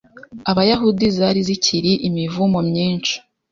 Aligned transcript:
Abayahudi 0.51 1.05
zari 1.17 1.39
zikiri 1.47 1.91
imivumo 2.07 2.59
myinshi 2.69 3.15